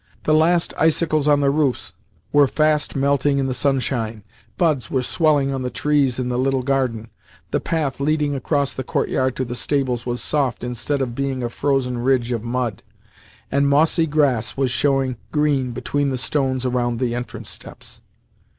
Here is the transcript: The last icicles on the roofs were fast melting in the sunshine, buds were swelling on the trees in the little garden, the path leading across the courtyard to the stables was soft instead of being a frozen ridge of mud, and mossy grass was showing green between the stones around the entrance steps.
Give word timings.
The 0.23 0.33
last 0.33 0.73
icicles 0.79 1.27
on 1.27 1.41
the 1.41 1.51
roofs 1.51 1.93
were 2.33 2.47
fast 2.47 2.95
melting 2.95 3.37
in 3.37 3.45
the 3.45 3.53
sunshine, 3.53 4.23
buds 4.57 4.89
were 4.89 5.03
swelling 5.03 5.53
on 5.53 5.61
the 5.61 5.69
trees 5.69 6.17
in 6.17 6.27
the 6.27 6.39
little 6.39 6.63
garden, 6.63 7.11
the 7.51 7.59
path 7.59 7.99
leading 7.99 8.33
across 8.33 8.73
the 8.73 8.83
courtyard 8.83 9.35
to 9.35 9.45
the 9.45 9.53
stables 9.53 10.03
was 10.07 10.19
soft 10.19 10.63
instead 10.63 11.03
of 11.03 11.13
being 11.13 11.43
a 11.43 11.51
frozen 11.51 11.99
ridge 11.99 12.31
of 12.31 12.43
mud, 12.43 12.81
and 13.51 13.69
mossy 13.69 14.07
grass 14.07 14.57
was 14.57 14.71
showing 14.71 15.17
green 15.31 15.69
between 15.69 16.09
the 16.09 16.17
stones 16.17 16.65
around 16.65 16.99
the 16.99 17.13
entrance 17.13 17.49
steps. 17.49 18.01